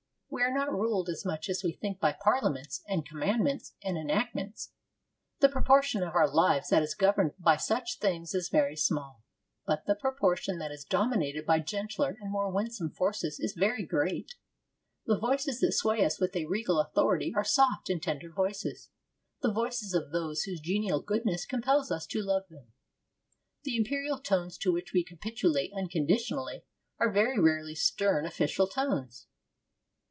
[0.33, 4.71] We are not ruled as much as we think by parliaments and commandments and enactments.
[5.41, 9.25] The proportion of our lives that is governed by such things is very small.
[9.67, 14.35] But the proportion that is dominated by gentler and more winsome forces is very great.
[15.05, 18.89] The voices that sway us with a regal authority are soft and tender voices,
[19.41, 22.71] the voices of those whose genial goodness compels us to love them.
[23.63, 26.63] The imperial tones to which we capitulate unconditionally
[27.01, 29.27] are very rarely stern official tones.